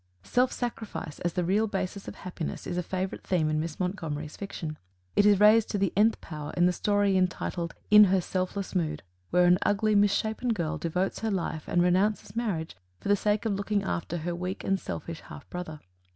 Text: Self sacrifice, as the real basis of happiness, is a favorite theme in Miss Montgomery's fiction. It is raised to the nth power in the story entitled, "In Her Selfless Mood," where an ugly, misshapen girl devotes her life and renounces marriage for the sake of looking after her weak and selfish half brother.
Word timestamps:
Self 0.23 0.51
sacrifice, 0.51 1.19
as 1.19 1.33
the 1.33 1.43
real 1.45 1.67
basis 1.67 2.07
of 2.07 2.15
happiness, 2.15 2.65
is 2.65 2.75
a 2.75 2.81
favorite 2.81 3.23
theme 3.23 3.51
in 3.51 3.59
Miss 3.59 3.79
Montgomery's 3.79 4.35
fiction. 4.35 4.79
It 5.15 5.27
is 5.27 5.39
raised 5.39 5.69
to 5.69 5.77
the 5.77 5.93
nth 5.95 6.19
power 6.21 6.51
in 6.57 6.65
the 6.65 6.73
story 6.73 7.15
entitled, 7.15 7.75
"In 7.91 8.05
Her 8.05 8.19
Selfless 8.19 8.73
Mood," 8.73 9.03
where 9.29 9.45
an 9.45 9.59
ugly, 9.61 9.93
misshapen 9.93 10.53
girl 10.53 10.79
devotes 10.79 11.19
her 11.19 11.29
life 11.29 11.67
and 11.67 11.83
renounces 11.83 12.35
marriage 12.35 12.75
for 12.99 13.09
the 13.09 13.15
sake 13.15 13.45
of 13.45 13.53
looking 13.53 13.83
after 13.83 14.17
her 14.17 14.33
weak 14.33 14.63
and 14.63 14.79
selfish 14.79 15.21
half 15.21 15.47
brother. 15.51 15.79